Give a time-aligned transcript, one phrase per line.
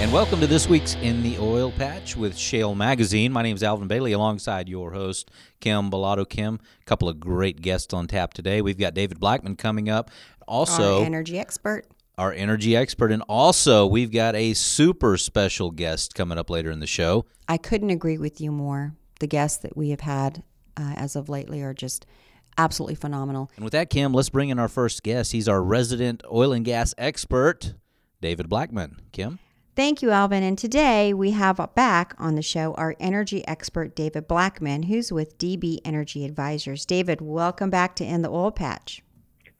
[0.00, 3.30] And welcome to this week's In the Oil Patch with Shale Magazine.
[3.32, 6.26] My name is Alvin Bailey alongside your host, Kim Bellotto.
[6.26, 8.62] Kim, a couple of great guests on tap today.
[8.62, 10.10] We've got David Blackman coming up.
[10.48, 11.84] Also, our energy expert.
[12.16, 13.12] Our energy expert.
[13.12, 17.26] And also, we've got a super special guest coming up later in the show.
[17.46, 18.94] I couldn't agree with you more.
[19.20, 20.42] The guests that we have had
[20.78, 22.06] uh, as of lately are just
[22.56, 23.50] absolutely phenomenal.
[23.54, 25.32] And with that, Kim, let's bring in our first guest.
[25.32, 27.74] He's our resident oil and gas expert,
[28.22, 28.96] David Blackman.
[29.12, 29.38] Kim?
[29.76, 30.42] Thank you, Alvin.
[30.42, 35.38] And today we have back on the show our energy expert, David Blackman, who's with
[35.38, 36.84] DB Energy Advisors.
[36.84, 39.02] David, welcome back to In the Oil Patch.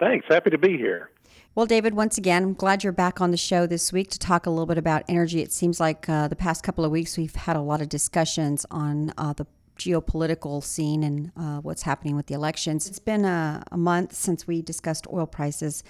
[0.01, 0.27] Thanks.
[0.29, 1.11] Happy to be here.
[1.55, 4.47] Well, David, once again, I'm glad you're back on the show this week to talk
[4.47, 5.43] a little bit about energy.
[5.43, 8.67] It seems like uh, the past couple of weeks we've had a lot of discussions
[8.71, 12.89] on uh, the geopolitical scene and uh, what's happening with the elections.
[12.89, 15.83] It's been a, a month since we discussed oil prices.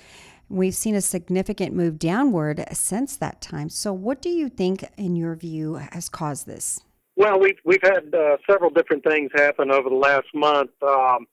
[0.51, 3.69] We've seen a significant move downward since that time.
[3.69, 6.81] So, what do you think, in your view, has caused this?
[7.15, 10.71] Well, we've we've had uh, several different things happen over the last month.
[10.83, 11.29] Um,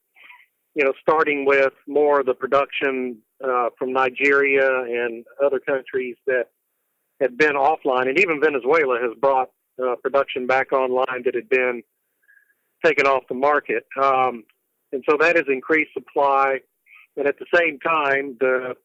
[0.76, 6.50] you know, starting with more of the production uh, from Nigeria and other countries that
[7.20, 9.50] had been offline, and even Venezuela has brought
[9.84, 11.82] uh, production back online that had been
[12.86, 14.44] taken off the market, um,
[14.92, 16.60] and so that has increased supply.
[17.16, 18.76] And at the same time, the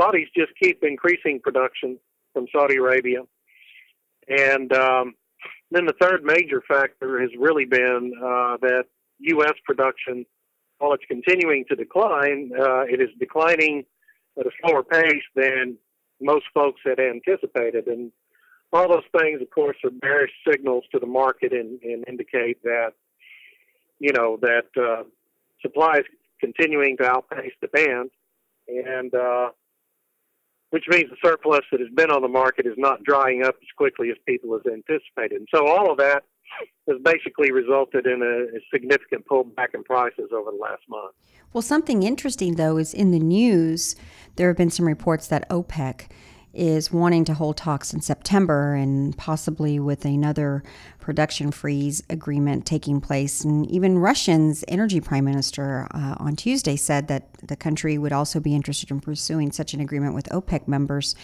[0.00, 1.98] Saudis just keep increasing production
[2.32, 3.20] from Saudi Arabia.
[4.28, 5.14] And um,
[5.70, 8.84] then the third major factor has really been uh, that
[9.18, 9.52] U.S.
[9.64, 10.24] production,
[10.78, 13.84] while it's continuing to decline, uh, it is declining
[14.38, 15.76] at a slower pace than
[16.20, 17.86] most folks had anticipated.
[17.86, 18.10] And
[18.72, 22.92] all those things, of course, are bearish signals to the market and, and indicate that,
[23.98, 25.02] you know, that uh,
[25.60, 26.04] supply is
[26.40, 28.10] continuing to outpace demand.
[28.68, 29.50] And uh,
[30.70, 33.68] which means the surplus that has been on the market is not drying up as
[33.76, 35.38] quickly as people have anticipated.
[35.38, 36.24] And so all of that
[36.88, 41.14] has basically resulted in a, a significant pullback in prices over the last month.
[41.52, 43.96] Well, something interesting though is in the news,
[44.36, 46.08] there have been some reports that OPEC
[46.52, 50.62] is wanting to hold talks in September and possibly with another
[50.98, 53.44] production freeze agreement taking place.
[53.44, 58.40] And even Russian's energy prime minister uh, on Tuesday said that the country would also
[58.40, 61.14] be interested in pursuing such an agreement with OPEC members.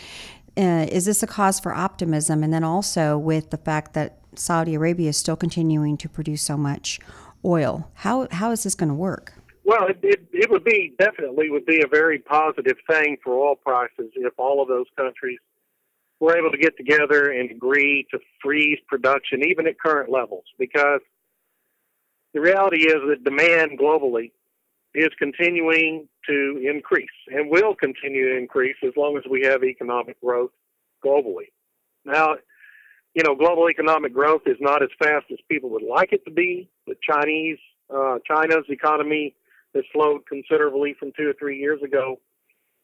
[0.56, 2.42] Uh, is this a cause for optimism?
[2.42, 6.56] And then also with the fact that Saudi Arabia is still continuing to produce so
[6.56, 7.00] much
[7.44, 9.34] oil, how, how is this going to work?
[9.66, 13.56] Well, it, it, it would be definitely would be a very positive thing for oil
[13.56, 15.40] prices if all of those countries
[16.20, 21.00] were able to get together and agree to freeze production even at current levels because
[22.32, 24.30] the reality is that demand globally
[24.94, 30.18] is continuing to increase and will continue to increase as long as we have economic
[30.20, 30.52] growth
[31.04, 31.50] globally.
[32.04, 32.36] Now,
[33.14, 36.30] you know, global economic growth is not as fast as people would like it to
[36.30, 36.68] be.
[36.86, 37.58] The Chinese,
[37.92, 39.34] uh, China's economy
[39.76, 42.16] has slowed considerably from two or three years ago.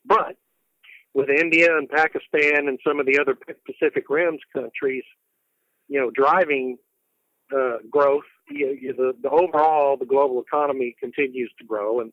[0.04, 0.36] But
[1.14, 3.36] with India and Pakistan and some of the other
[3.66, 5.04] Pacific Rim countries,
[5.88, 6.78] you know, driving
[7.54, 12.12] uh, growth, you, you, the, the overall the global economy continues to grow, and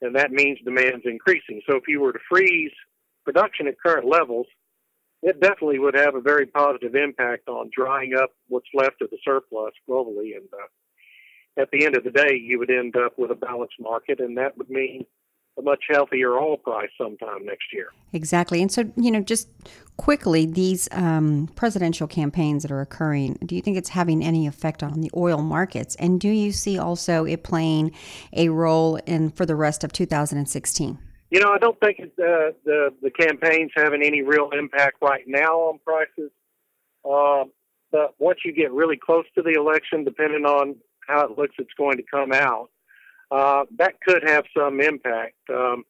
[0.00, 1.60] and that means demand's increasing.
[1.68, 2.72] So if you were to freeze
[3.24, 4.46] production at current levels,
[5.22, 9.18] it definitely would have a very positive impact on drying up what's left of the
[9.22, 10.66] surplus globally, and uh,
[11.58, 14.36] at the end of the day, you would end up with a balanced market, and
[14.38, 15.04] that would mean
[15.58, 17.88] a much healthier oil price sometime next year.
[18.12, 18.62] Exactly.
[18.62, 19.48] And so, you know, just
[19.96, 24.82] quickly, these um, presidential campaigns that are occurring, do you think it's having any effect
[24.82, 25.96] on the oil markets?
[25.96, 27.92] And do you see also it playing
[28.32, 30.98] a role in for the rest of 2016?
[31.30, 35.22] You know, I don't think it, uh, the the campaign's having any real impact right
[35.28, 36.32] now on prices.
[37.08, 37.44] Uh,
[37.92, 40.76] but once you get really close to the election, depending on
[41.10, 42.70] how it looks it's going to come out,
[43.30, 45.36] uh, that could have some impact.
[45.48, 45.84] Um,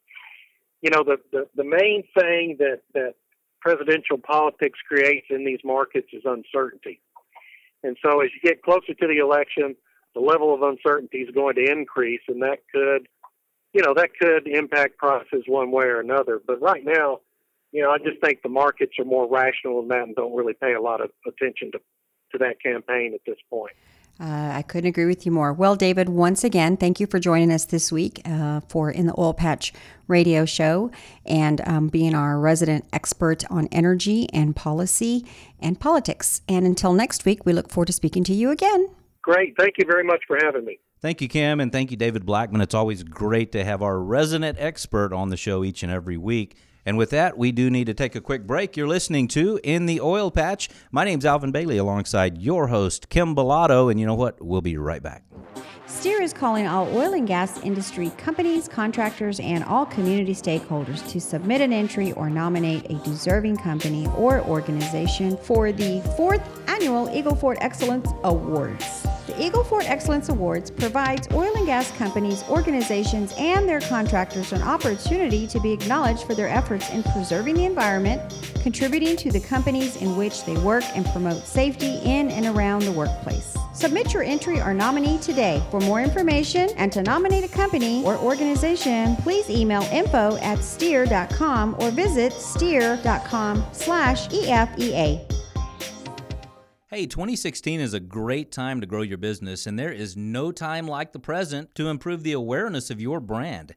[0.83, 3.15] you know, the, the, the main thing that, that
[3.61, 7.01] presidential politics creates in these markets is uncertainty.
[7.83, 9.77] And so as you get closer to the election,
[10.15, 13.07] the level of uncertainty is going to increase, and that could,
[13.73, 16.41] you know, that could impact prices one way or another.
[16.45, 17.21] But right now,
[17.73, 20.55] you know, I just think the markets are more rational than that and don't really
[20.55, 21.79] pay a lot of attention to,
[22.33, 23.73] to that campaign at this point.
[24.21, 25.53] Uh, I couldn't agree with you more.
[25.55, 29.15] Well, David, once again, thank you for joining us this week uh, for In the
[29.19, 29.73] Oil Patch
[30.09, 30.91] radio show
[31.25, 35.25] and um, being our resident expert on energy and policy
[35.59, 36.43] and politics.
[36.49, 38.89] And until next week, we look forward to speaking to you again.
[39.23, 39.55] Great.
[39.59, 40.79] Thank you very much for having me.
[41.01, 42.61] Thank you, Kim, and thank you, David Blackman.
[42.61, 46.57] It's always great to have our resident expert on the show each and every week.
[46.91, 48.77] And with that, we do need to take a quick break.
[48.77, 50.69] You're listening to In the Oil Patch.
[50.91, 53.93] My name's Alvin Bailey alongside your host, Kim Bellotto.
[53.93, 54.45] And you know what?
[54.45, 55.23] We'll be right back.
[55.91, 61.21] STEER is calling all oil and gas industry companies, contractors, and all community stakeholders to
[61.21, 67.35] submit an entry or nominate a deserving company or organization for the fourth annual Eagle
[67.35, 69.07] Ford Excellence Awards.
[69.27, 74.63] The Eagle Ford Excellence Awards provides oil and gas companies, organizations, and their contractors an
[74.63, 78.23] opportunity to be acknowledged for their efforts in preserving the environment,
[78.63, 82.93] contributing to the companies in which they work, and promote safety in and around the
[82.93, 83.57] workplace.
[83.73, 85.63] Submit your entry or nominee today.
[85.71, 91.77] For more information and to nominate a company or organization, please email info at steer.com
[91.79, 95.31] or visit steer.com slash EFEA.
[96.93, 100.89] Hey, 2016 is a great time to grow your business, and there is no time
[100.89, 103.77] like the present to improve the awareness of your brand.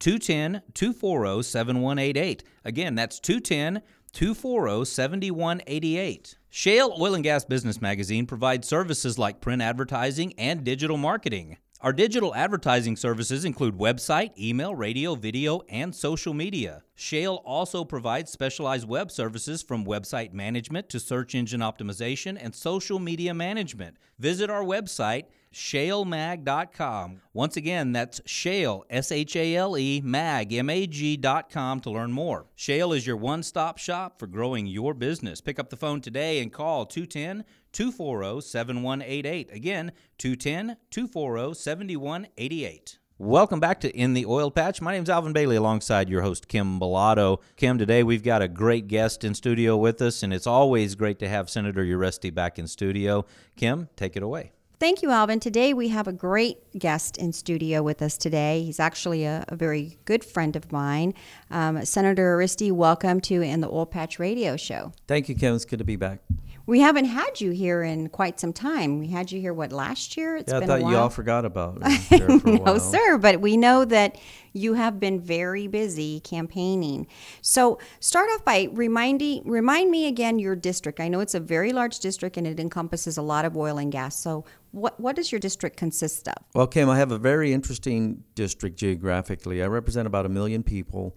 [0.00, 2.44] 210 240 7188.
[2.64, 3.82] Again, that's 210
[4.12, 6.36] 240 7188.
[6.48, 11.58] Shale Oil and Gas Business Magazine provides services like print advertising and digital marketing.
[11.82, 16.82] Our digital advertising services include website, email, radio, video, and social media.
[16.94, 22.98] Shale also provides specialized web services from website management to search engine optimization and social
[22.98, 23.96] media management.
[24.18, 27.20] Visit our website, shalemag.com.
[27.32, 32.12] Once again, that's shale, S H A L E, mag, M A G.com to learn
[32.12, 32.46] more.
[32.54, 35.40] Shale is your one stop shop for growing your business.
[35.40, 39.50] Pick up the phone today and call 210 240 7188.
[39.52, 42.98] Again, 210 240 7188.
[43.22, 44.80] Welcome back to In the Oil Patch.
[44.80, 47.42] My name is Alvin Bailey alongside your host, Kim Bellotto.
[47.56, 51.18] Kim, today we've got a great guest in studio with us, and it's always great
[51.18, 53.26] to have Senator Uresti back in studio.
[53.56, 54.52] Kim, take it away.
[54.80, 55.40] Thank you, Alvin.
[55.40, 58.62] Today we have a great guest in studio with us today.
[58.62, 61.12] He's actually a, a very good friend of mine.
[61.50, 64.94] Um, Senator Uresti, welcome to In the Oil Patch Radio Show.
[65.06, 65.54] Thank you, Kim.
[65.54, 66.20] It's good to be back.
[66.70, 69.00] We haven't had you here in quite some time.
[69.00, 70.36] We had you here, what, last year?
[70.36, 71.80] It's yeah, I thought you all forgot about
[72.12, 72.60] me.
[72.64, 74.16] no, sir, but we know that
[74.52, 77.08] you have been very busy campaigning.
[77.42, 81.00] So start off by reminding remind me again your district.
[81.00, 83.90] I know it's a very large district and it encompasses a lot of oil and
[83.90, 84.16] gas.
[84.16, 86.36] So what what does your district consist of?
[86.54, 89.60] Well, Kim, I have a very interesting district geographically.
[89.60, 91.16] I represent about a million people.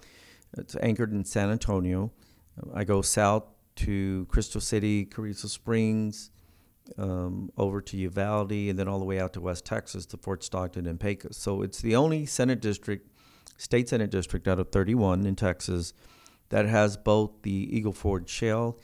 [0.57, 2.11] It's anchored in San Antonio.
[2.73, 3.43] I go south
[3.77, 6.31] to Crystal City, Carrizo Springs,
[6.97, 10.43] um, over to Uvalde, and then all the way out to West Texas to Fort
[10.43, 11.37] Stockton and Pecos.
[11.37, 13.09] So it's the only Senate district,
[13.57, 15.93] state Senate district out of 31 in Texas
[16.49, 18.77] that has both the Eagle Ford Shale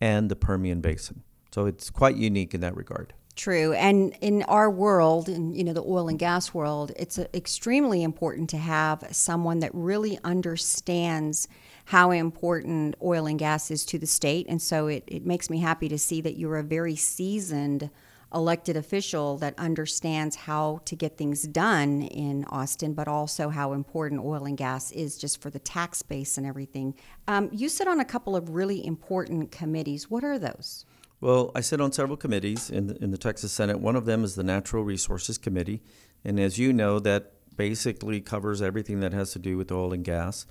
[0.00, 1.22] and the Permian Basin.
[1.52, 3.14] So it's quite unique in that regard.
[3.34, 3.74] True.
[3.74, 8.48] And in our world, in you know the oil and gas world, it's extremely important
[8.50, 11.46] to have someone that really understands
[11.86, 14.46] how important oil and gas is to the state.
[14.48, 17.90] And so it, it makes me happy to see that you're a very seasoned
[18.34, 24.20] elected official that understands how to get things done in Austin, but also how important
[24.20, 26.92] oil and gas is just for the tax base and everything.
[27.28, 30.10] Um, you sit on a couple of really important committees.
[30.10, 30.84] What are those?
[31.20, 33.78] Well, I sit on several committees in the, in the Texas Senate.
[33.78, 35.82] One of them is the Natural Resources Committee.
[36.24, 40.04] And as you know, that basically covers everything that has to do with oil and
[40.04, 40.46] gas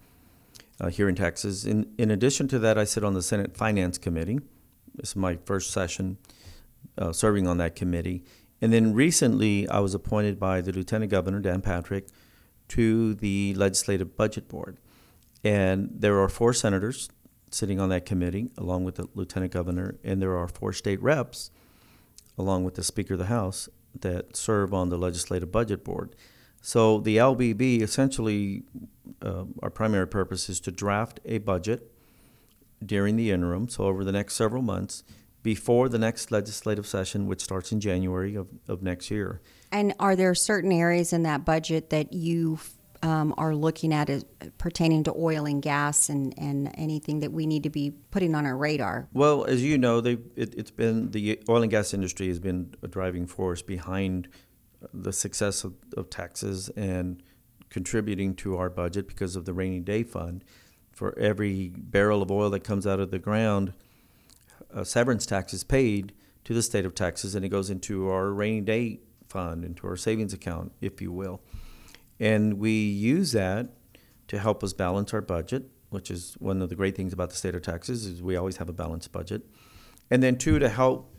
[0.79, 1.65] uh, here in Texas.
[1.65, 4.39] In, in addition to that, I sit on the Senate Finance Committee.
[4.95, 6.17] This is my first session
[6.97, 8.23] uh, serving on that committee.
[8.61, 12.07] And then recently, I was appointed by the Lieutenant Governor, Dan Patrick,
[12.69, 14.77] to the Legislative Budget Board.
[15.43, 17.09] And there are four senators
[17.51, 21.51] sitting on that committee, along with the Lieutenant Governor, and there are four state reps,
[22.37, 26.15] along with the Speaker of the House, that serve on the Legislative Budget Board.
[26.65, 28.63] So the LBB essentially,
[29.21, 31.91] uh, our primary purpose is to draft a budget
[32.83, 35.03] during the interim, so over the next several months,
[35.43, 39.41] before the next legislative session, which starts in January of, of next year.
[39.71, 42.57] And are there certain areas in that budget that you
[43.03, 44.25] um, are looking at as
[44.57, 48.47] pertaining to oil and gas and, and anything that we need to be putting on
[48.47, 49.07] our radar?
[49.13, 52.73] Well, as you know, they it, it's been the oil and gas industry has been
[52.81, 54.29] a driving force behind
[54.93, 57.21] the success of, of Texas and
[57.69, 60.43] contributing to our budget because of the rainy day fund.
[60.91, 63.73] For every barrel of oil that comes out of the ground,
[64.69, 66.13] a severance tax is paid
[66.45, 69.97] to the state of Texas, and it goes into our rainy day fund, into our
[69.97, 71.41] savings account, if you will.
[72.19, 73.69] And we use that
[74.27, 77.35] to help us balance our budget, which is one of the great things about the
[77.35, 79.43] state of Texas is we always have a balanced budget.
[80.09, 81.13] And then two, to help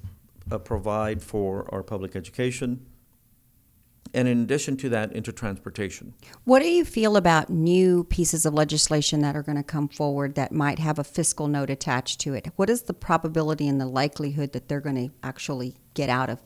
[0.50, 2.86] uh, provide for our public education,
[4.16, 6.14] and in addition to that, into transportation.
[6.44, 10.36] What do you feel about new pieces of legislation that are going to come forward
[10.36, 12.48] that might have a fiscal note attached to it?
[12.56, 16.40] What is the probability and the likelihood that they're going to actually get out of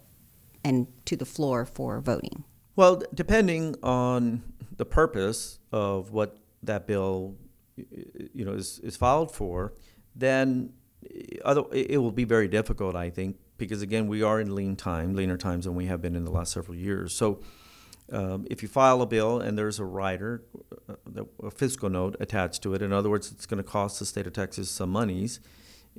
[0.64, 2.42] and to the floor for voting?
[2.74, 4.42] Well, depending on
[4.76, 7.36] the purpose of what that bill,
[7.76, 9.74] you know, is, is filed for,
[10.16, 10.72] then
[11.08, 14.74] eh, other, it will be very difficult, I think, because again, we are in lean
[14.74, 17.14] time, leaner times than we have been in the last several years.
[17.14, 17.40] So,
[18.12, 20.42] um, if you file a bill and there's a rider,
[20.88, 24.06] uh, a fiscal note attached to it, in other words, it's going to cost the
[24.06, 25.40] state of Texas some monies,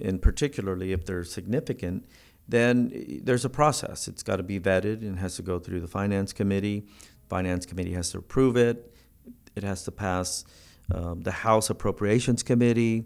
[0.02, 2.06] and particularly if they're significant,
[2.48, 4.08] then there's a process.
[4.08, 6.86] It's got to be vetted and has to go through the finance committee.
[7.30, 8.94] Finance committee has to approve it.
[9.56, 10.44] It has to pass
[10.94, 13.06] um, the House Appropriations Committee,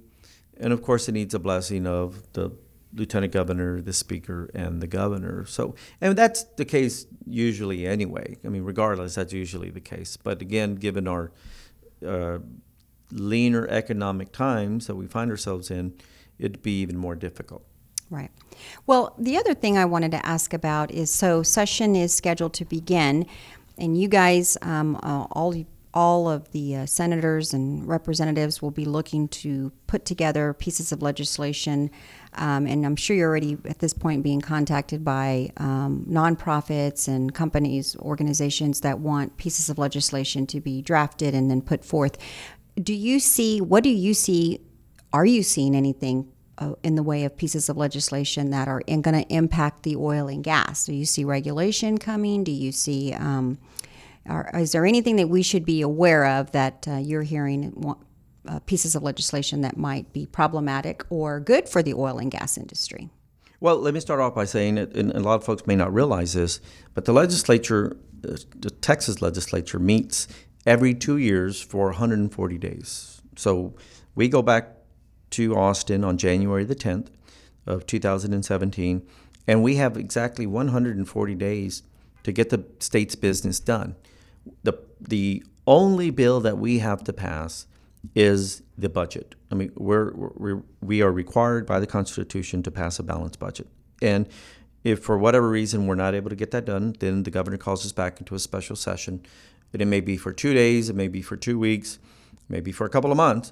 [0.58, 2.52] and of course, it needs a blessing of the
[2.96, 5.46] lieutenant governor, the speaker, and the governor.
[5.46, 8.38] So, and that's the case usually anyway.
[8.44, 10.18] I mean, regardless, that's usually the case.
[10.18, 11.32] But again, given our
[12.06, 12.40] uh,
[13.12, 15.94] leaner economic times that we find ourselves in,
[16.40, 17.64] it'd be even more difficult.
[18.10, 18.32] Right.
[18.86, 22.66] Well, the other thing I wanted to ask about is so session is scheduled to
[22.66, 23.26] begin,
[23.78, 25.54] and you guys, um, uh, all
[25.96, 31.02] all of the uh, senators and representatives will be looking to put together pieces of
[31.02, 31.90] legislation.
[32.36, 37.34] Um, and I'm sure you're already at this point being contacted by um, nonprofits and
[37.34, 42.18] companies, organizations that want pieces of legislation to be drafted and then put forth.
[42.82, 44.60] Do you see, what do you see?
[45.14, 49.02] Are you seeing anything uh, in the way of pieces of legislation that are going
[49.02, 50.86] to impact the oil and gas?
[50.86, 52.44] Do you see regulation coming?
[52.44, 53.58] Do you see um,
[54.28, 57.96] are, is there anything that we should be aware of that uh, you're hearing
[58.48, 62.58] uh, pieces of legislation that might be problematic or good for the oil and gas
[62.58, 63.10] industry?
[63.60, 65.94] Well, let me start off by saying that, and a lot of folks may not
[65.94, 66.60] realize this,
[66.94, 67.98] but the legislature,
[68.28, 70.28] uh, the Texas legislature, meets
[70.66, 73.22] every two years for 140 days.
[73.36, 73.76] So
[74.14, 74.70] we go back
[75.32, 77.08] to Austin on January the 10th
[77.66, 79.08] of 2017,
[79.48, 81.84] and we have exactly 140 days
[82.24, 83.96] to get the state's business done
[84.64, 87.66] the the only bill that we have to pass
[88.14, 89.36] is the budget.
[89.52, 93.68] I mean, we're, we're we are required by the Constitution to pass a balanced budget,
[94.02, 94.28] and
[94.84, 97.86] if for whatever reason we're not able to get that done, then the governor calls
[97.86, 99.26] us back into a special session,
[99.74, 101.98] and it may be for two days, it may be for two weeks,
[102.50, 103.52] maybe for a couple of months,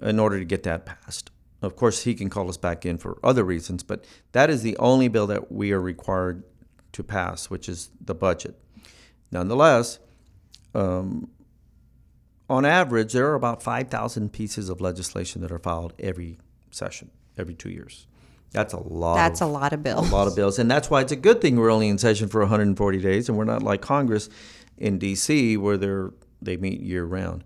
[0.00, 1.30] in order to get that passed.
[1.60, 4.76] Of course, he can call us back in for other reasons, but that is the
[4.76, 6.44] only bill that we are required
[6.92, 8.54] to pass, which is the budget.
[9.32, 9.98] Nonetheless,
[10.74, 11.28] um,
[12.48, 16.38] on average, there are about 5,000 pieces of legislation that are filed every
[16.70, 18.06] session, every two years.
[18.52, 19.16] That's a lot.
[19.16, 20.10] That's of, a lot of bills.
[20.10, 22.28] A lot of bills, and that's why it's a good thing we're only in session
[22.28, 24.30] for 140 days, and we're not like Congress
[24.78, 25.56] in D.C.
[25.58, 27.44] where they're they meet year round,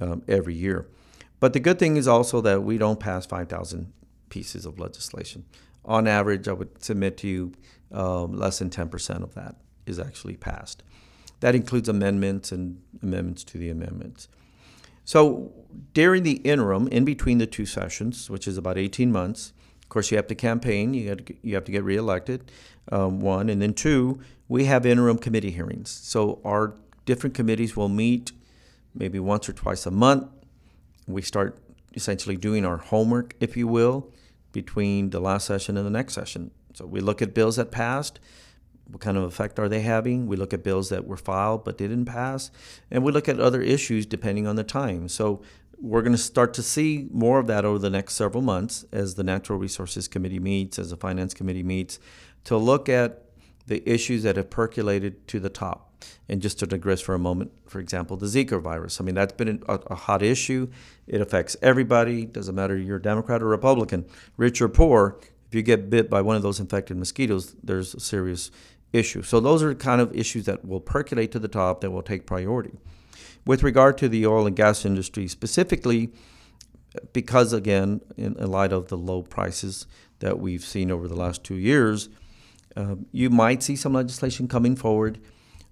[0.00, 0.88] um, every year.
[1.40, 3.92] But the good thing is also that we don't pass 5,000
[4.28, 5.44] pieces of legislation.
[5.84, 7.52] On average, I would submit to you
[7.92, 9.56] um, less than 10% of that
[9.86, 10.82] is actually passed.
[11.40, 14.28] That includes amendments and amendments to the amendments.
[15.04, 15.52] So
[15.92, 20.10] during the interim, in between the two sessions, which is about 18 months, of course,
[20.10, 22.52] you have to campaign, you, to, you have to get reelected,
[22.92, 23.48] um, one.
[23.48, 25.90] And then two, we have interim committee hearings.
[25.90, 26.74] So our
[27.06, 28.30] different committees will meet
[28.94, 30.28] maybe once or twice a month.
[31.08, 31.58] We start
[31.94, 34.12] essentially doing our homework, if you will,
[34.52, 36.52] between the last session and the next session.
[36.74, 38.20] So we look at bills that passed
[38.90, 40.26] what kind of effect are they having?
[40.26, 42.50] We look at bills that were filed but didn't pass,
[42.90, 45.08] and we look at other issues depending on the time.
[45.08, 45.42] So
[45.80, 49.14] we're going to start to see more of that over the next several months as
[49.14, 51.98] the Natural Resources Committee meets, as the Finance Committee meets,
[52.44, 53.24] to look at
[53.66, 55.86] the issues that have percolated to the top.
[56.28, 59.00] And just to digress for a moment, for example, the Zika virus.
[59.00, 60.70] I mean, that's been a, a hot issue.
[61.06, 62.24] It affects everybody.
[62.24, 64.06] Doesn't matter you're Democrat or Republican,
[64.36, 65.18] rich or poor.
[65.48, 68.50] If you get bit by one of those infected mosquitoes, there's a serious
[68.92, 69.22] issue.
[69.22, 72.26] So those are kind of issues that will percolate to the top that will take
[72.26, 72.78] priority.
[73.46, 76.10] With regard to the oil and gas industry specifically,
[77.12, 79.86] because again, in, in light of the low prices
[80.18, 82.08] that we've seen over the last two years,
[82.76, 85.20] uh, you might see some legislation coming forward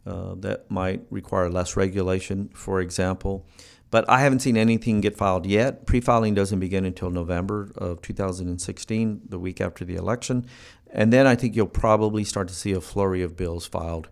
[0.06, 3.46] uh, that might require less regulation, for example.
[3.90, 5.86] But I haven't seen anything get filed yet.
[5.86, 10.46] Pre filing doesn't begin until November of 2016, the week after the election.
[10.90, 14.08] And then I think you'll probably start to see a flurry of bills filed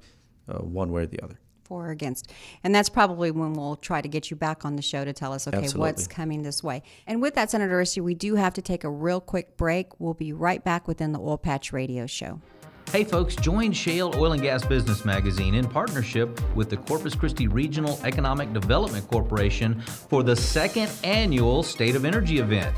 [0.48, 1.38] uh, one way or the other.
[1.64, 2.30] For or against.
[2.62, 5.32] And that's probably when we'll try to get you back on the show to tell
[5.32, 5.80] us, okay, Absolutely.
[5.80, 6.82] what's coming this way.
[7.08, 9.98] And with that, Senator Uresti, we do have to take a real quick break.
[9.98, 12.40] We'll be right back within the Oil Patch Radio Show.
[12.92, 17.48] Hey folks, join Shale Oil and Gas Business Magazine in partnership with the Corpus Christi
[17.48, 22.76] Regional Economic Development Corporation for the second annual State of Energy event.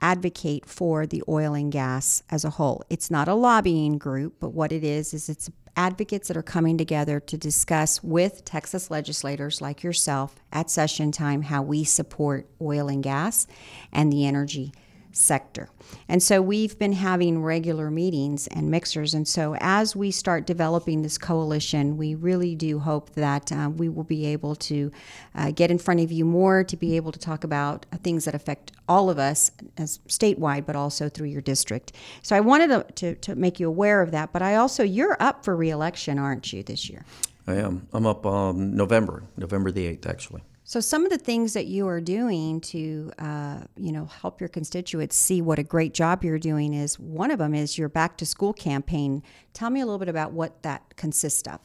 [0.00, 2.82] advocate for the oil and gas as a whole.
[2.88, 6.76] It's not a lobbying group, but what it is is it's advocates that are coming
[6.76, 12.88] together to discuss with Texas legislators like yourself at session time how we support oil
[12.88, 13.46] and gas
[13.92, 14.72] and the energy
[15.12, 15.68] sector.
[16.08, 19.14] And so we've been having regular meetings and mixers.
[19.14, 23.88] And so as we start developing this coalition, we really do hope that uh, we
[23.88, 24.90] will be able to
[25.34, 28.24] uh, get in front of you more to be able to talk about uh, things
[28.24, 31.92] that affect all of us as statewide, but also through your district.
[32.22, 34.32] So I wanted to, to, to make you aware of that.
[34.32, 37.04] But I also, you're up for reelection, aren't you, this year?
[37.46, 37.88] I am.
[37.92, 40.42] I'm up um, November, November the 8th, actually.
[40.70, 44.46] So some of the things that you are doing to, uh, you know, help your
[44.46, 48.16] constituents see what a great job you're doing is one of them is your back
[48.18, 49.24] to school campaign.
[49.52, 51.58] Tell me a little bit about what that consists of.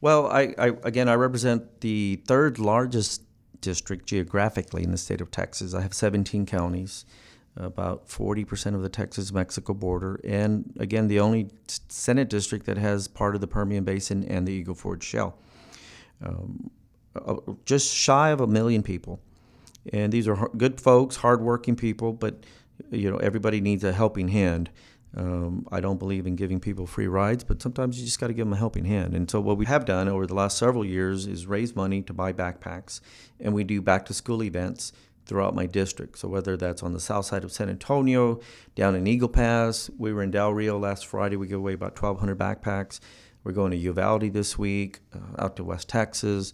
[0.00, 3.22] Well, I, I again I represent the third largest
[3.60, 5.72] district geographically in the state of Texas.
[5.72, 7.04] I have 17 counties,
[7.54, 13.36] about 40% of the Texas-Mexico border, and again the only Senate district that has part
[13.36, 15.38] of the Permian Basin and the Eagle Ford Shale.
[16.20, 16.72] Um,
[17.64, 19.20] just shy of a million people.
[19.92, 22.44] And these are good folks, hardworking people, but
[22.90, 24.70] you know everybody needs a helping hand.
[25.16, 28.32] Um, I don't believe in giving people free rides, but sometimes you just got to
[28.32, 29.14] give them a helping hand.
[29.14, 32.12] And so what we have done over the last several years is raise money to
[32.12, 33.00] buy backpacks,
[33.40, 34.92] and we do back to school events
[35.26, 36.18] throughout my district.
[36.18, 38.40] So whether that's on the south side of San Antonio,
[38.74, 41.36] down in Eagle Pass, we were in Del Rio last Friday.
[41.36, 43.00] We gave away about 1,200 backpacks.
[43.42, 46.52] We're going to Uvalde this week, uh, out to West Texas.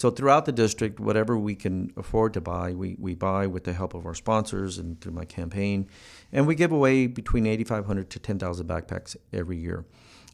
[0.00, 3.74] So throughout the district, whatever we can afford to buy, we, we buy with the
[3.74, 5.90] help of our sponsors and through my campaign.
[6.32, 9.84] And we give away between 8,500 to 10,000 backpacks every year.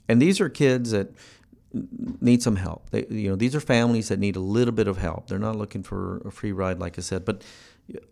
[0.08, 1.10] And these are kids that
[2.20, 2.90] need some help.
[2.90, 5.26] They, you know, these are families that need a little bit of help.
[5.26, 7.24] They're not looking for a free ride, like I said.
[7.24, 7.42] But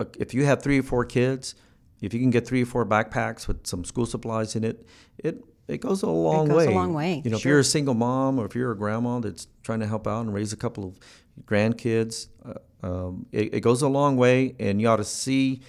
[0.00, 1.54] uh, if you have three or four kids,
[2.00, 4.88] if you can get three or four backpacks with some school supplies in it,
[5.18, 6.72] it it goes a long it goes way.
[6.72, 7.22] a long way.
[7.24, 7.38] You know, sure.
[7.38, 10.20] if you're a single mom or if you're a grandma that's trying to help out
[10.20, 10.98] and raise a couple of
[11.46, 14.54] grandkids, uh, um, it, it, goes a long way.
[14.60, 15.62] And you ought to see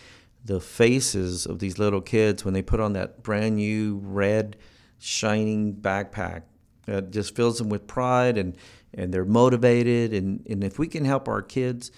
[0.43, 4.57] the faces of these little kids when they put on that brand new red,
[4.99, 6.43] shining backpack.
[6.87, 8.57] It just fills them with pride and,
[8.93, 10.13] and they're motivated.
[10.13, 11.89] And, and if we can help our kids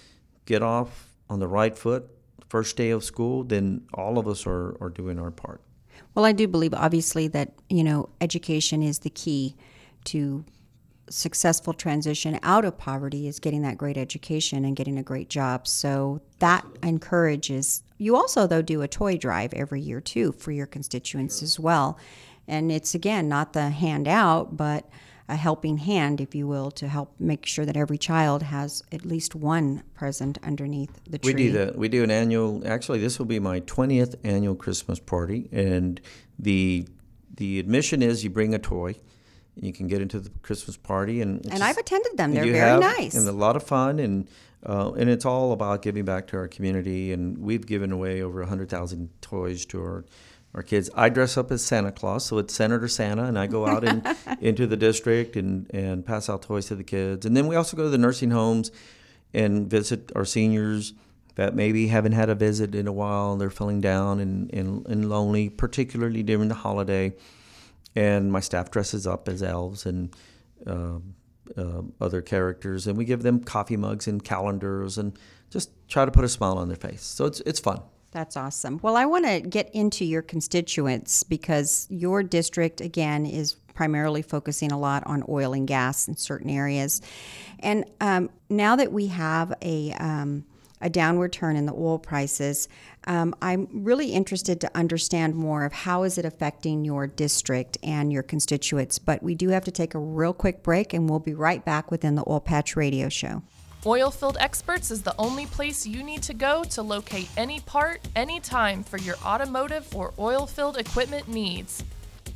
[0.45, 2.10] get off on the right foot
[2.47, 5.62] first day of school, then all of us are, are doing our part.
[6.17, 9.56] Well, I do believe, obviously, that you know education is the key
[10.06, 10.43] to
[11.12, 15.67] successful transition out of poverty is getting that great education and getting a great job.
[15.67, 17.84] So that encourages.
[17.99, 21.99] You also, though, do a toy drive every year too for your constituents as well,
[22.47, 24.89] and it's again not the handout, but
[25.29, 29.05] a helping hand, if you will, to help make sure that every child has at
[29.05, 31.33] least one present underneath the tree.
[31.33, 31.77] We do that.
[31.77, 32.61] We do an annual.
[32.65, 35.99] Actually, this will be my twentieth annual Christmas party, and
[36.39, 36.87] the
[37.35, 38.95] the admission is you bring a toy.
[39.55, 42.33] and You can get into the Christmas party, and it's and I've attended them.
[42.33, 43.13] They're very have, nice.
[43.13, 44.27] and a lot of fun, and
[44.65, 47.11] uh, and it's all about giving back to our community.
[47.11, 50.05] And we've given away over hundred thousand toys to our
[50.58, 50.89] our kids.
[50.96, 54.04] I dress up as Santa Claus, so it's Senator Santa, and I go out in,
[54.41, 57.26] into the district and and pass out toys to the kids.
[57.26, 58.72] And then we also go to the nursing homes
[59.34, 60.93] and visit our seniors
[61.36, 63.38] that maybe haven't had a visit in a while.
[63.38, 67.13] They're feeling down and, and, and lonely, particularly during the holiday.
[67.96, 70.15] And my staff dresses up as elves and
[70.65, 71.13] um
[71.56, 75.17] uh, other characters, and we give them coffee mugs and calendars, and
[75.50, 77.04] just try to put a smile on their face.
[77.04, 77.82] So it's it's fun.
[78.12, 78.80] That's awesome.
[78.82, 84.72] Well, I want to get into your constituents because your district, again, is primarily focusing
[84.72, 87.02] a lot on oil and gas in certain areas.
[87.60, 90.46] And um, now that we have a, um,
[90.82, 92.67] a downward turn in the oil prices,
[93.06, 98.12] um, I'm really interested to understand more of how is it affecting your district and
[98.12, 99.00] your constituents.
[99.00, 101.91] But we do have to take a real quick break, and we'll be right back
[101.91, 103.43] within the Oil Patch Radio Show.
[103.88, 108.84] Oilfield Experts is the only place you need to go to locate any part, anytime
[108.84, 111.86] for your automotive or oilfield equipment needs.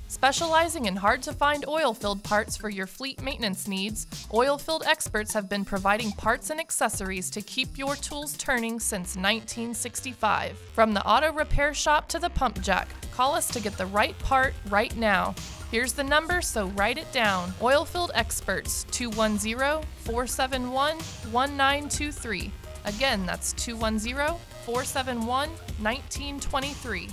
[0.08, 5.50] Specializing in hard to find oilfield parts for your fleet maintenance needs, Oilfield Experts have
[5.50, 10.58] been providing parts and accessories to keep your tools turning since 1965.
[10.74, 14.18] From the auto repair shop to the pump jack, call us to get the right
[14.20, 15.36] part right now.
[15.72, 17.52] Here's the number, so write it down.
[17.62, 22.52] Oilfield Experts 210 471 1923.
[22.84, 27.08] Again, that's 210 471 1923.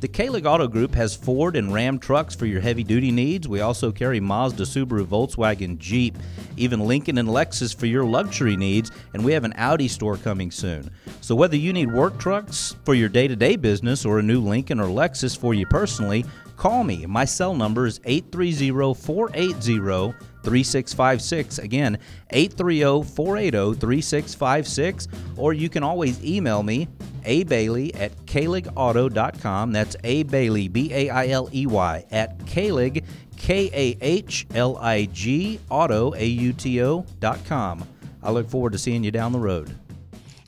[0.00, 3.48] The Kahlig Auto Group has Ford and Ram trucks for your heavy duty needs.
[3.48, 6.16] We also carry Mazda, Subaru, Volkswagen, Jeep,
[6.56, 10.52] even Lincoln and Lexus for your luxury needs, and we have an Audi store coming
[10.52, 10.90] soon.
[11.20, 14.40] So whether you need work trucks for your day to day business or a new
[14.40, 16.24] Lincoln or Lexus for you personally,
[16.56, 17.04] call me.
[17.06, 21.58] My cell number is 830 480 3656.
[21.58, 21.98] Again,
[22.30, 25.08] 830 480 3656.
[25.36, 26.88] Or you can always email me,
[27.28, 29.72] a Bailey at kahligauto.com.
[29.72, 33.04] That's A Bailey, B A I L E Y, at Kahlig,
[33.36, 37.86] K A H L I G, auto, A U T O, dot com.
[38.22, 39.76] I look forward to seeing you down the road.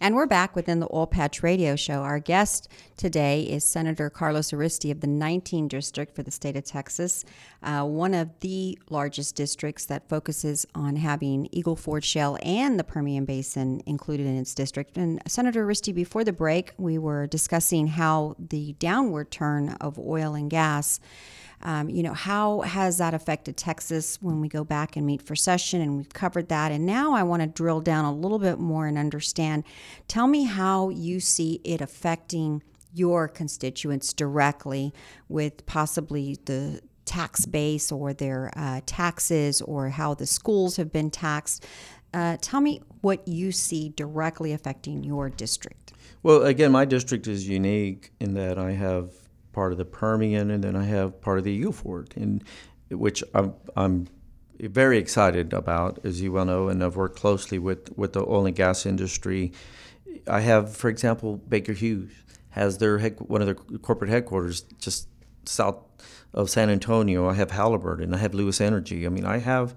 [0.03, 2.01] And we're back within the Oil Patch Radio Show.
[2.01, 6.65] Our guest today is Senator Carlos Uresti of the 19th District for the state of
[6.65, 7.23] Texas,
[7.63, 12.85] uh, one of the largest districts that focuses on having Eagle Ford Shale and the
[12.85, 14.97] Permian Basin included in its district.
[14.97, 20.35] And Senator Uresti, before the break, we were discussing how the downward turn of oil
[20.35, 20.99] and gas.
[21.63, 25.37] Um, you know, how has that affected Texas when we go back and meet for
[25.37, 25.81] session?
[25.81, 26.73] And we've covered that.
[26.73, 29.65] And now I want to drill down a little bit more and understand.
[30.09, 34.93] Tell me how you see it affecting your constituents directly
[35.29, 41.11] with possibly the tax base or their uh, taxes or how the schools have been
[41.11, 41.67] taxed.
[42.13, 45.93] Uh, tell me what you see directly affecting your district.
[46.23, 49.13] Well, again, my district is unique in that I have
[49.53, 52.45] part of the Permian and then I have part of the Eagle Ford, and
[52.91, 54.09] which I'm, I'm
[54.59, 58.47] very excited about, as you well know, and I've worked closely with, with the oil
[58.47, 59.53] and gas industry.
[60.27, 62.13] I have, for example, Baker Hughes
[62.51, 65.09] has their head, one of their corporate headquarters just
[65.45, 65.77] south
[66.33, 69.07] of San Antonio, I have Halliburton, I have Lewis Energy.
[69.07, 69.75] I mean, I have,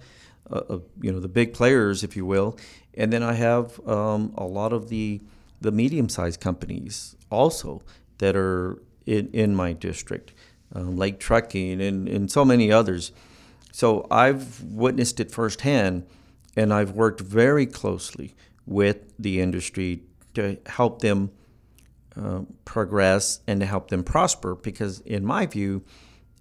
[0.52, 2.58] uh, uh, you know, the big players, if you will,
[2.94, 5.22] and then I have um, a lot of the
[5.62, 7.82] the medium-sized companies also
[8.18, 10.34] that are in, in my district,
[10.74, 13.12] um, Lake Trucking and, and so many others.
[13.72, 16.06] So I've witnessed it firsthand,
[16.56, 18.36] and I've worked very closely
[18.66, 20.04] with the industry
[20.36, 21.32] to help them
[22.16, 24.56] uh, progress and to help them prosper.
[24.56, 25.84] Because, in my view,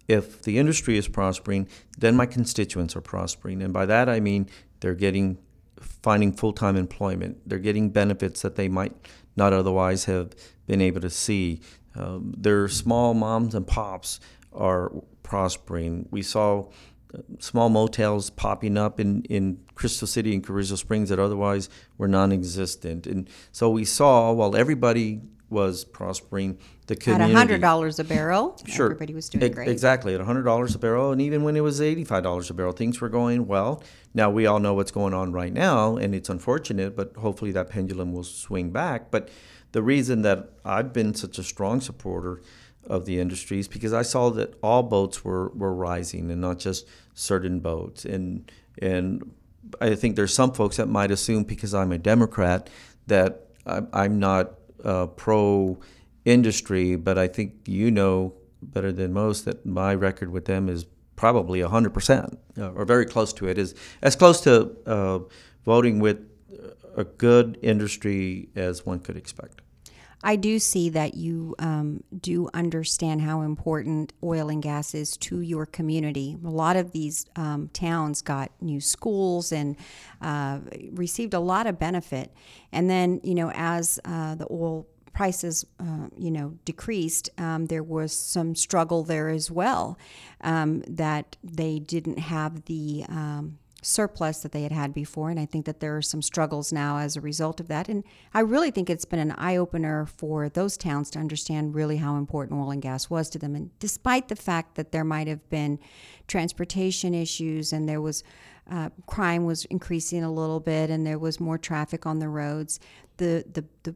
[0.09, 3.63] if the industry is prospering, then my constituents are prospering.
[3.63, 4.49] And by that I mean
[4.81, 5.39] they're getting
[5.81, 8.95] finding full time employment, they're getting benefits that they might
[9.37, 10.35] not otherwise have
[10.67, 11.61] been able to see.
[11.95, 14.21] Um, their small moms and pops
[14.53, 16.09] are prospering.
[16.11, 16.69] We saw
[17.15, 22.09] uh, small motels popping up in, in Crystal City and Carrizo Springs that otherwise were
[22.09, 23.07] non existent.
[23.07, 27.31] And so we saw, while everybody was prospering, the community.
[27.33, 28.87] At hundred dollars a barrel, Sure.
[28.87, 29.69] everybody was doing Ex- great.
[29.69, 31.13] Exactly, at $100 a barrel.
[31.13, 33.83] And even when it was $85 a barrel, things were going well.
[34.15, 37.69] Now, we all know what's going on right now, and it's unfortunate, but hopefully that
[37.69, 39.11] pendulum will swing back.
[39.11, 39.29] But
[39.73, 42.41] the reason that I've been such a strong supporter
[42.87, 46.59] of the industry is because I saw that all boats were, were rising and not
[46.59, 48.05] just certain boats.
[48.05, 49.33] And, and
[49.81, 52.69] I think there's some folks that might assume because I'm a Democrat
[53.07, 54.55] that I'm, not
[54.85, 55.79] uh, pro
[56.25, 60.85] industry, but I think you know better than most that my record with them is
[61.17, 65.21] probably 100% uh, or very close to it, is as close to uh,
[65.65, 66.19] voting with
[66.97, 69.63] a good industry as one could expect.
[70.25, 75.41] I do see that you um, do understand how important oil and gas is to
[75.41, 76.37] your community.
[76.45, 79.77] A lot of these um, towns got new schools and
[80.21, 80.61] uh,
[80.93, 82.33] received a lot of benefit.
[82.71, 87.83] And then, you know, as uh, the oil prices, uh, you know, decreased, um, there
[87.83, 89.99] was some struggle there as well.
[90.41, 95.29] Um, that they didn't have the um, surplus that they had had before.
[95.29, 97.89] And I think that there are some struggles now as a result of that.
[97.89, 101.99] And I really think it's been an eye opener for those towns to understand really
[101.99, 103.55] how important oil and gas was to them.
[103.55, 105.79] And despite the fact that there might have been
[106.29, 108.23] transportation issues and there was
[108.71, 112.81] uh, crime was increasing a little bit and there was more traffic on the roads,
[113.17, 113.95] the, the, the,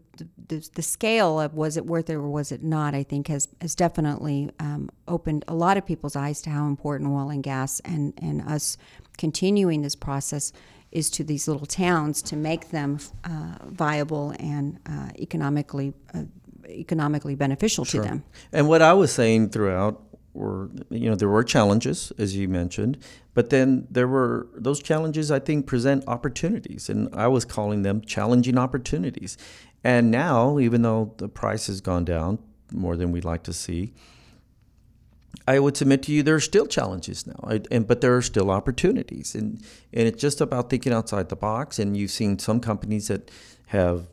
[0.49, 3.49] the, the scale of was it worth it or was it not, I think has,
[3.61, 7.81] has definitely um, opened a lot of people's eyes to how important oil and gas
[7.81, 8.77] and, and us
[9.17, 10.53] continuing this process
[10.93, 16.23] is to these little towns to make them uh, viable and uh, economically uh,
[16.69, 18.25] economically beneficial to them.
[18.53, 20.03] And what I was saying throughout
[20.37, 22.99] were, you know, there were challenges, as you mentioned,
[23.35, 26.89] but then there were those challenges, I think, present opportunities.
[26.89, 29.37] And I was calling them challenging opportunities.
[29.83, 32.39] And now, even though the price has gone down
[32.73, 33.95] more than we'd like to see,
[35.49, 38.51] I would submit to you there are still challenges now, and but there are still
[38.51, 41.79] opportunities, and and it's just about thinking outside the box.
[41.79, 43.31] And you've seen some companies that
[43.69, 44.09] have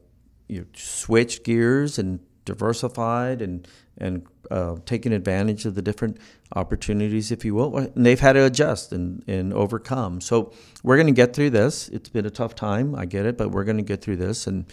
[0.47, 6.17] you know, switched gears and diversified and and uh, taken advantage of the different
[6.55, 7.77] opportunities, if you will.
[7.77, 10.19] And they've had to adjust and, and overcome.
[10.19, 10.51] So
[10.81, 11.89] we're going to get through this.
[11.89, 14.47] It's been a tough time, I get it, but we're going to get through this,
[14.47, 14.65] and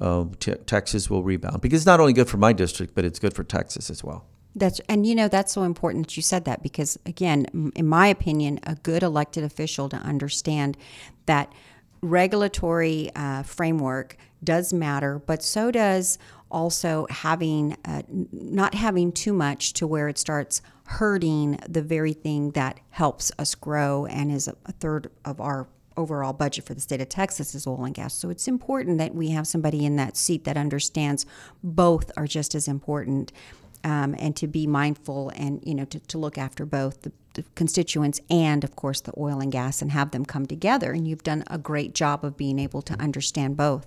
[0.00, 3.34] uh, Texas will rebound because it's not only good for my district, but it's good
[3.34, 4.26] for Texas as well.
[4.54, 8.06] That's and you know that's so important that you said that because again, in my
[8.08, 10.76] opinion, a good elected official to understand
[11.26, 11.52] that
[12.00, 16.18] regulatory uh, framework does matter, but so does
[16.50, 22.50] also having uh, not having too much to where it starts hurting the very thing
[22.52, 27.00] that helps us grow and is a, third of our overall budget for the state
[27.00, 28.14] of Texas is oil and gas.
[28.14, 31.26] So it's important that we have somebody in that seat that understands
[31.62, 33.32] both are just as important
[33.84, 37.12] um, and to be mindful and you know to, to look after both the
[37.54, 40.92] constituents and of course the oil and gas and have them come together.
[40.92, 43.86] And you've done a great job of being able to understand both.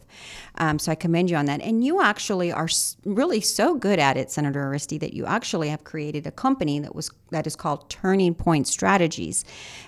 [0.56, 1.62] Um, so i commend you on that.
[1.62, 2.70] And you actually are
[3.06, 6.96] really so good at it senator Uresti that you actually have created a company that
[6.96, 9.46] was that is called turning point strategies.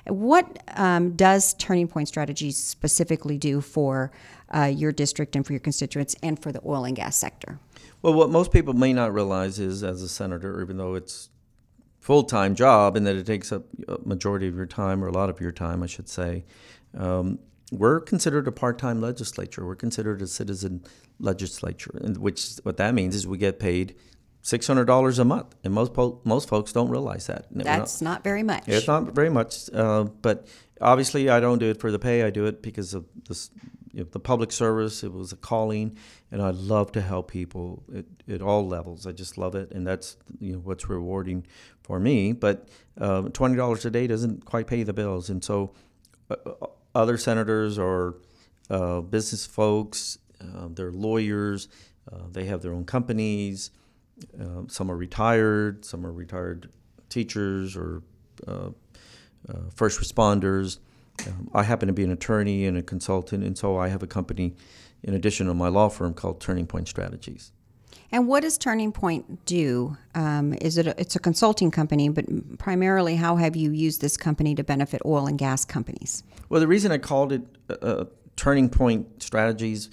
[0.07, 4.11] What um, does turning point strategies specifically do for
[4.53, 7.59] uh, your district and for your constituents and for the oil and gas sector?
[8.01, 11.29] Well, what most people may not realize is, as a senator, even though it's
[12.03, 15.11] full time job and that it takes up a majority of your time or a
[15.13, 16.43] lot of your time, I should say,
[16.97, 17.39] um,
[17.71, 19.65] we're considered a part time legislature.
[19.65, 20.83] We're considered a citizen
[21.19, 23.95] legislature, and which what that means is we get paid
[24.41, 27.47] six hundred dollars a month, and most po- most folks don't realize that.
[27.49, 30.45] We're not- that's not very much it's not very much, uh, but
[30.81, 32.23] obviously I don't do it for the pay.
[32.23, 33.49] I do it because of this
[33.93, 35.03] you know, the public service.
[35.03, 35.97] It was a calling,
[36.31, 39.05] and I love to help people at, at all levels.
[39.05, 41.45] I just love it, and that's you know what's rewarding
[41.83, 42.33] for me.
[42.33, 42.67] But
[42.99, 45.73] um, twenty dollars a day doesn't quite pay the bills, and so
[46.29, 48.17] uh, uh other senators or
[48.69, 51.67] uh, business folks, uh, they're lawyers,
[52.11, 53.71] uh, they have their own companies.
[54.39, 56.69] Uh, some are retired, some are retired
[57.09, 58.03] teachers or
[59.75, 60.77] first responders.
[61.27, 64.07] Um, I happen to be an attorney and a consultant, and so I have a
[64.07, 64.55] company
[65.03, 67.51] in addition to my law firm called Turning Point Strategies.
[68.11, 69.97] And what does Turning Point do?
[70.15, 74.17] Um, is it a, it's a consulting company, but primarily, how have you used this
[74.17, 76.23] company to benefit oil and gas companies?
[76.49, 79.89] Well, the reason I called it uh, uh Turning Point Strategies,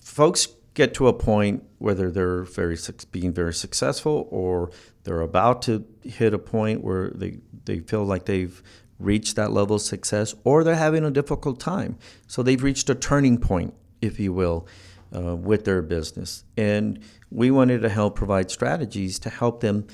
[0.00, 2.76] folks get to a point whether they're very
[3.10, 4.70] being very successful or
[5.04, 8.62] they're about to hit a point where they, they feel like they've
[9.00, 11.98] reached that level of success or they're having a difficult time.
[12.26, 14.66] So they've reached a turning point, if you will,
[15.14, 16.44] uh, with their business.
[16.56, 19.86] And we wanted to help provide strategies to help them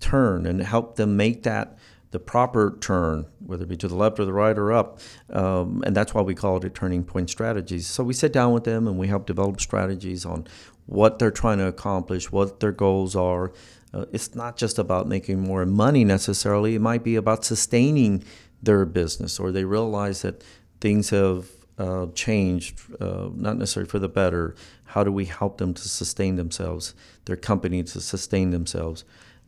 [0.00, 1.76] turn and help them make that
[2.12, 5.00] the proper turn, whether it be to the left or the right or up.
[5.30, 7.86] Um, and that's why we call it a turning point strategies.
[7.86, 10.46] So we sit down with them and we help develop strategies on
[10.86, 13.52] what they're trying to accomplish, what their goals are.
[13.92, 18.22] Uh, it's not just about making more money necessarily, it might be about sustaining
[18.66, 20.44] their business or they realize that
[20.80, 21.48] things have
[21.78, 24.54] uh, changed, uh, not necessarily for the better.
[24.84, 29.04] How do we help them to sustain themselves, their company to sustain themselves?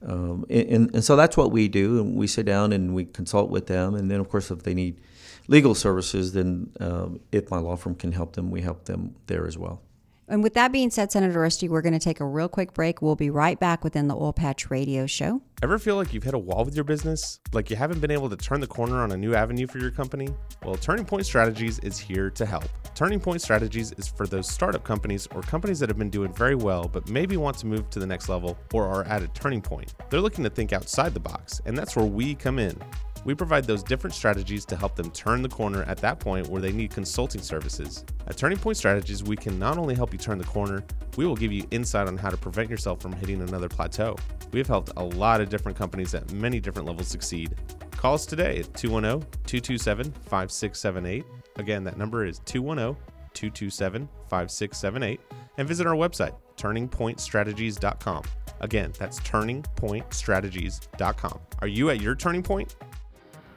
[0.06, 2.00] Um, and, and, so that's what we do.
[2.00, 3.94] And we sit down and we consult with them.
[3.94, 5.00] And then, of course, if they need
[5.48, 9.46] legal services, then uh, if my law firm can help them, we help them there
[9.46, 9.80] as well.
[10.28, 13.00] And with that being said, Senator Uresti, we're going to take a real quick break.
[13.00, 15.40] We'll be right back within the Oil Patch Radio Show.
[15.62, 17.40] Ever feel like you've hit a wall with your business?
[17.52, 19.90] Like you haven't been able to turn the corner on a new avenue for your
[19.90, 20.28] company?
[20.62, 22.68] Well, Turning Point Strategies is here to help.
[22.94, 26.54] Turning Point Strategies is for those startup companies or companies that have been doing very
[26.54, 29.62] well but maybe want to move to the next level or are at a turning
[29.62, 29.94] point.
[30.10, 32.78] They're looking to think outside the box, and that's where we come in.
[33.28, 36.62] We provide those different strategies to help them turn the corner at that point where
[36.62, 38.06] they need consulting services.
[38.26, 40.82] At Turning Point Strategies, we can not only help you turn the corner,
[41.18, 44.16] we will give you insight on how to prevent yourself from hitting another plateau.
[44.50, 47.54] We have helped a lot of different companies at many different levels succeed.
[47.90, 51.26] Call us today at 210 227 5678.
[51.56, 52.96] Again, that number is 210
[53.34, 55.20] 227 5678.
[55.58, 58.22] And visit our website, turningpointstrategies.com.
[58.60, 61.40] Again, that's turningpointstrategies.com.
[61.60, 62.74] Are you at your turning point?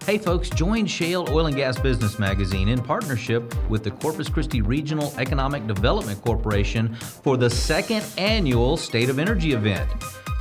[0.08, 4.64] Hey folks, join Shale Oil and Gas Business Magazine in partnership with the Corpus Christi
[4.64, 9.88] Regional Economic Development Corporation for the second annual State of Energy event.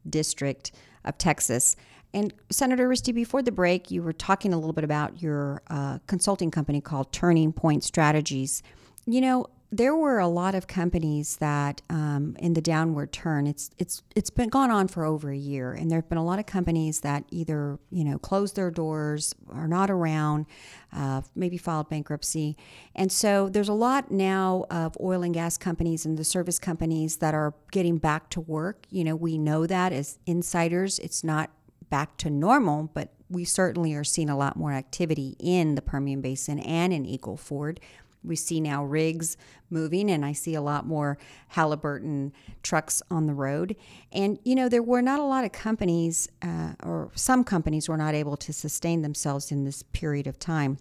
[0.09, 0.71] District
[1.05, 1.75] of Texas.
[2.15, 5.99] And Senator Uresti, before the break, you were talking a little bit about your uh,
[6.07, 8.63] consulting company called Turning Point Strategies.
[9.05, 13.71] You know, there were a lot of companies that um, in the downward turn it's
[13.77, 16.39] it's it's been gone on for over a year and there have been a lot
[16.39, 20.47] of companies that either you know closed their doors are not around
[20.93, 22.57] uh, maybe filed bankruptcy
[22.95, 27.17] and so there's a lot now of oil and gas companies and the service companies
[27.17, 31.51] that are getting back to work you know we know that as insiders it's not
[31.95, 36.21] back to normal but we certainly are seeing a lot more activity in the Permian
[36.21, 37.79] Basin and in Eagle Ford
[38.25, 39.37] we see now rigs
[39.71, 41.19] moving, and I see a lot more
[41.49, 42.33] Halliburton
[42.63, 43.77] trucks on the road.
[44.13, 47.97] And, you know, there were not a lot of companies, uh, or some companies were
[47.97, 50.79] not able to sustain themselves in this period of time.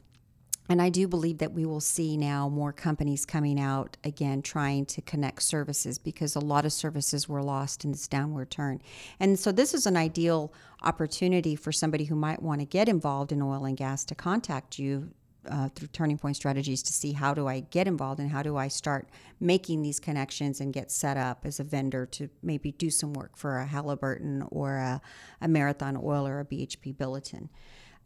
[0.73, 4.87] And I do believe that we will see now more companies coming out again trying
[4.87, 8.81] to connect services because a lot of services were lost in this downward turn.
[9.19, 10.51] And so this is an ideal
[10.81, 14.79] opportunity for somebody who might want to get involved in oil and gas to contact
[14.79, 15.11] you
[15.47, 18.57] uh, through Turning Point Strategies to see how do I get involved and how do
[18.57, 19.09] I start
[19.39, 23.37] making these connections and get set up as a vendor to maybe do some work
[23.37, 25.01] for a Halliburton or a,
[25.39, 27.49] a Marathon Oil or a BHP Billiton.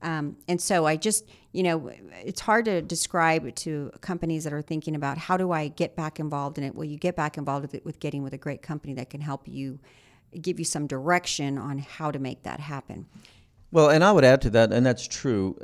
[0.02, 1.92] Um, and so I just, you know,
[2.24, 6.20] it's hard to describe to companies that are thinking about how do I get back
[6.20, 6.76] involved in it.
[6.76, 9.22] Well, you get back involved with it with getting with a great company that can
[9.22, 9.80] help you
[10.42, 13.08] give you some direction on how to make that happen.
[13.72, 15.60] Well, and I would add to that, and that's true.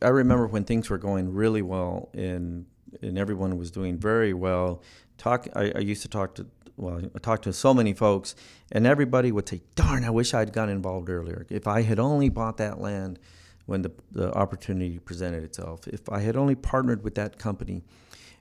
[0.00, 2.66] I remember when things were going really well and
[3.00, 4.82] and everyone was doing very well.
[5.18, 5.48] Talk.
[5.54, 8.34] I, I used to talk to well, I talked to so many folks,
[8.70, 11.46] and everybody would say, "Darn, I wish I'd gotten involved earlier.
[11.50, 13.18] If I had only bought that land."
[13.66, 15.86] When the, the opportunity presented itself.
[15.86, 17.84] If I had only partnered with that company.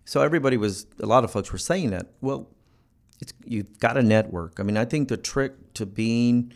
[0.03, 2.07] So everybody was, a lot of folks were saying that.
[2.21, 2.47] Well,
[3.45, 4.59] you've got a network.
[4.59, 6.53] I mean, I think the trick to being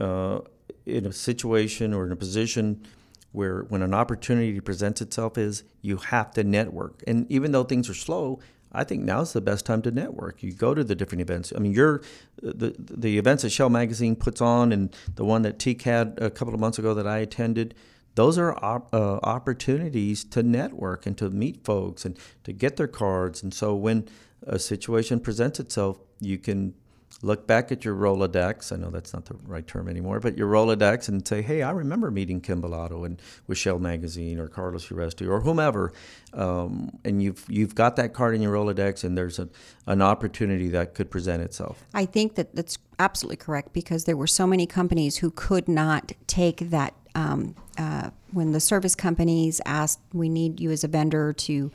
[0.00, 0.40] uh,
[0.84, 2.84] in a situation or in a position
[3.32, 7.02] where when an opportunity presents itself is you have to network.
[7.06, 8.40] And even though things are slow,
[8.72, 10.42] I think now's the best time to network.
[10.42, 11.52] You go to the different events.
[11.54, 12.02] I mean, you're
[12.42, 16.52] the the events that Shale Magazine puts on, and the one that TCAD a couple
[16.52, 17.74] of months ago that I attended
[18.18, 22.88] those are op- uh, opportunities to network and to meet folks and to get their
[22.88, 23.44] cards.
[23.44, 24.08] And so when
[24.44, 26.74] a situation presents itself, you can
[27.22, 28.72] look back at your Rolodex.
[28.72, 31.70] I know that's not the right term anymore, but your Rolodex and say, hey, I
[31.70, 35.92] remember meeting Kim Bellotto and with Shale Magazine or Carlos Uresti or whomever.
[36.32, 39.48] Um, and you've, you've got that card in your Rolodex and there's a,
[39.86, 41.84] an opportunity that could present itself.
[41.94, 46.12] I think that that's absolutely correct because there were so many companies who could not
[46.26, 51.32] take that um, uh, when the service companies asked, we need you as a vendor
[51.32, 51.70] to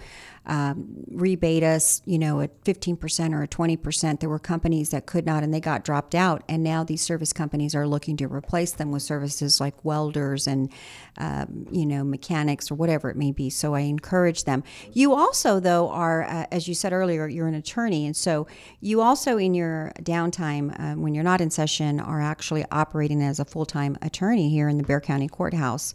[0.46, 4.20] um, rebate us, you know, at 15% or at 20%.
[4.20, 6.44] There were companies that could not and they got dropped out.
[6.50, 10.70] And now these service companies are looking to replace them with services like welders and,
[11.18, 13.50] um, you know, mechanics or whatever it may be.
[13.50, 14.64] So I encourage them.
[14.92, 18.06] You also, though, are, uh, as you said earlier, you're an attorney.
[18.06, 18.46] And so
[18.82, 23.40] you also, in your downtime, uh, when you're not in session, are actually operating as
[23.40, 25.94] a full time attorney here in the Bexar County Courthouse.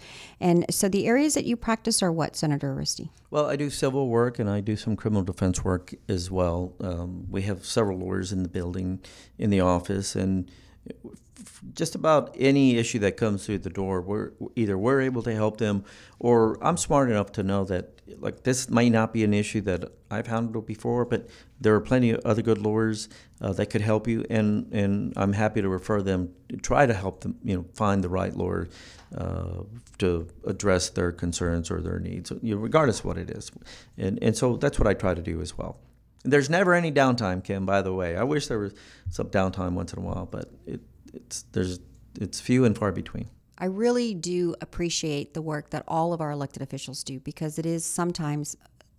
[0.71, 3.11] So the areas that you practice are what, Senator Uresti?
[3.31, 6.75] Well, I do civil work and I do some criminal defense work as well.
[6.81, 9.01] Um, we have several lawyers in the building,
[9.39, 10.51] in the office, and
[11.75, 15.59] just about any issue that comes through the door, we're either we're able to help
[15.59, 15.85] them,
[16.19, 19.93] or I'm smart enough to know that like this may not be an issue that
[20.11, 21.29] I've handled before, but
[21.61, 23.09] there are plenty of other good lawyers
[23.41, 27.21] uh, that could help you, and and I'm happy to refer them, try to help
[27.21, 28.69] them, you know, find the right lawyer
[29.17, 29.63] uh,
[29.99, 33.51] to address their concerns or their needs, you know, regardless of what it is.
[33.97, 35.79] And, and so that's what I try to do as well.
[36.25, 38.17] There's never any downtime, Kim, by the way.
[38.17, 38.75] I wish there was
[39.09, 40.81] some downtime once in a while, but it,
[41.25, 41.81] it's, there's,
[42.21, 43.29] it's few and far between.
[43.59, 47.67] I really do appreciate the work that all of our elected officials do because it
[47.67, 48.57] is sometimes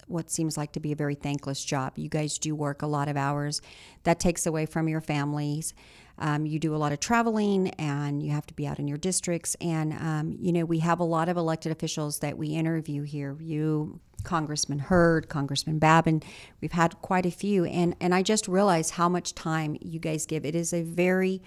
[0.08, 1.94] what seems like to be a very thankless job.
[1.98, 3.62] You guys do work a lot of hours.
[4.04, 5.74] That takes away from your families.
[6.18, 8.98] Um, you do a lot of traveling and you have to be out in your
[8.98, 9.56] districts.
[9.62, 13.38] And, um, you know, we have a lot of elected officials that we interview here.
[13.40, 16.22] You, Congressman Hurd, Congressman Babin,
[16.60, 17.64] we've had quite a few.
[17.66, 20.44] And, and I just realize how much time you guys give.
[20.44, 21.42] It is a very,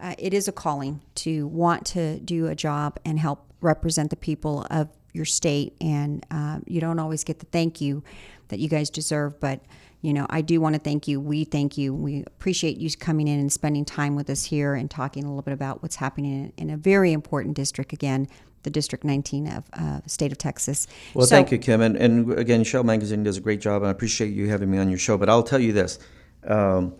[0.00, 4.16] uh, it is a calling to want to do a job and help represent the
[4.16, 5.74] people of your state.
[5.80, 8.02] And uh, you don't always get the thank you
[8.48, 9.60] that you guys deserve, but
[10.02, 11.20] you know, I do want to thank you.
[11.20, 11.92] We thank you.
[11.92, 15.42] We appreciate you coming in and spending time with us here and talking a little
[15.42, 18.28] bit about what's happening in, in a very important district again,
[18.62, 20.86] the District 19 of uh, state of Texas.
[21.14, 21.80] Well, so, thank you, Kim.
[21.80, 24.78] And, and again, Shale Magazine does a great job, and I appreciate you having me
[24.78, 25.16] on your show.
[25.16, 25.98] But I'll tell you this.
[26.44, 26.94] Um,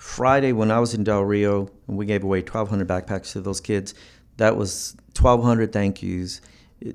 [0.00, 3.60] Friday, when I was in Del Rio, and we gave away 1,200 backpacks to those
[3.60, 3.92] kids,
[4.38, 6.40] that was 1,200 thank yous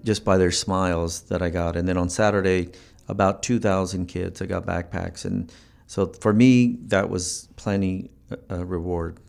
[0.03, 1.75] just by their smiles that I got.
[1.75, 2.71] And then on Saturday,
[3.07, 4.41] about 2,000 kids.
[4.41, 5.23] I got backpacks.
[5.23, 5.53] And
[5.85, 8.09] so for me, that was plenty
[8.49, 9.19] a uh, reward.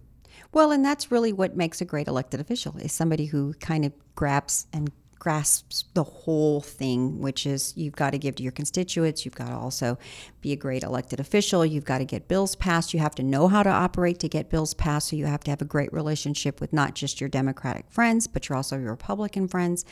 [0.53, 3.93] Well, and that's really what makes a great elected official is somebody who kind of
[4.15, 9.25] grabs and grasps the whole thing, which is you've got to give to your constituents,
[9.25, 9.99] you've got to also
[10.41, 13.49] be a great elected official, you've got to get bills passed, you have to know
[13.49, 16.61] how to operate to get bills passed, so you have to have a great relationship
[16.61, 19.85] with not just your Democratic friends, but you're also your Republican friends.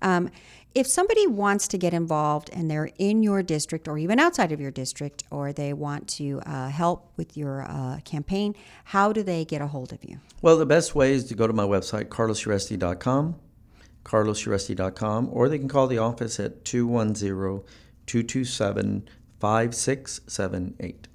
[0.00, 0.30] Um,
[0.74, 4.60] if somebody wants to get involved and they're in your district or even outside of
[4.60, 8.54] your district or they want to uh, help with your uh, campaign,
[8.84, 10.18] how do they get a hold of you?
[10.40, 13.36] Well, the best way is to go to my website, carlosuresti.com,
[14.04, 17.62] carlosuresti.com, or they can call the office at 210
[18.06, 19.08] 227
[19.40, 21.08] 5678.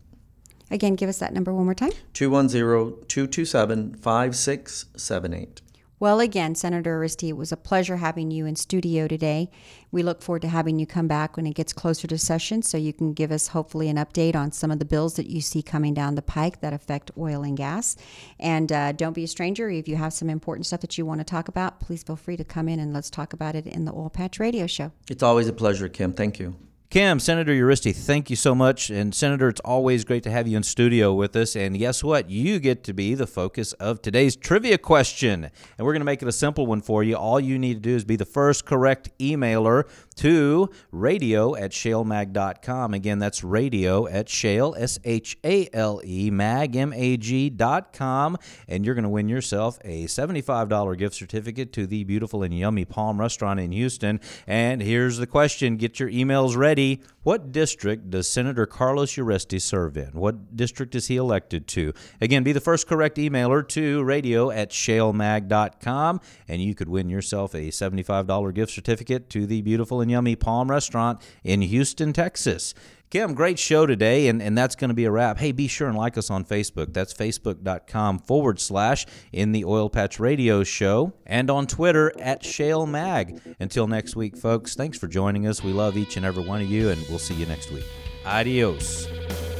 [0.70, 5.62] Again, give us that number one more time 210 227 5678.
[6.00, 9.50] Well, again, Senator Uresti, it was a pleasure having you in studio today.
[9.91, 12.78] We look forward to having you come back when it gets closer to session so
[12.78, 15.64] you can give us hopefully an update on some of the bills that you see
[15.64, 17.95] coming down the pike that affect oil and gas.
[18.39, 19.72] And uh, don't be a stranger.
[19.72, 22.38] If you have some important stuff that you want to talk about, please feel free
[22.38, 24.91] to come in and let's talk about it in the Oil Patch Radio Show.
[25.10, 26.14] It's always a pleasure, Kim.
[26.14, 26.56] Thank you.
[26.90, 28.90] Kim, Senator Uresti, thank you so much.
[28.90, 31.54] And Senator, it's always great to have you in studio with us.
[31.54, 32.30] And guess what?
[32.30, 35.44] You get to be the focus of today's trivia question.
[35.78, 37.16] And we're going to make it a simple one for you.
[37.18, 39.84] All you need to do is be the first correct emailer
[40.16, 42.94] to radio at shalemag.com.
[42.94, 48.38] Again, that's radio at shale, S H A L E, mag, M A G.com.
[48.70, 52.86] And you're going to win yourself a $75 gift certificate to the beautiful and yummy
[52.86, 54.22] Palm Restaurant in Houston.
[54.48, 57.01] And here's the question get your emails ready already.
[57.23, 60.11] What district does Senator Carlos Uresti serve in?
[60.13, 61.91] What district is he elected to?
[62.21, 67.53] Again, be the first correct emailer to radio at shalemag.com, and you could win yourself
[67.53, 72.73] a $75 gift certificate to the beautiful and yummy Palm Restaurant in Houston, Texas.
[73.10, 75.38] Kim, great show today, and, and that's going to be a wrap.
[75.38, 76.93] Hey, be sure and like us on Facebook.
[76.93, 82.86] That's facebook.com forward slash in the Oil Patch Radio Show, and on Twitter at Shale
[82.86, 83.39] Mag.
[83.62, 85.64] Until next week, folks, thanks for joining us.
[85.64, 87.86] We love each and every one of you, and we'll see you next week.
[88.28, 89.07] Adios.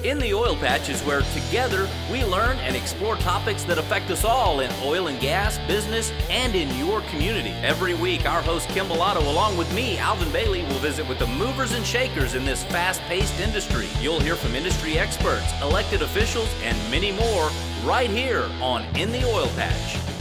[0.03, 4.24] In the Oil Patch is where together we learn and explore topics that affect us
[4.24, 7.49] all in oil and gas, business, and in your community.
[7.63, 11.28] Every week, our host Kim Bellotto, along with me, Alvin Bailey, will visit with the
[11.28, 13.88] movers and shakers in this fast paced industry.
[13.99, 17.49] You'll hear from industry experts, elected officials, and many more
[17.84, 20.16] right here on In the Oil Patch.